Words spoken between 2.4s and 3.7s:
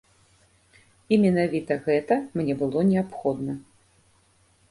было неабходна.